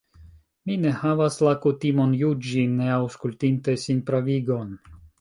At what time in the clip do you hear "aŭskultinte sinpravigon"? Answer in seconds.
2.97-4.79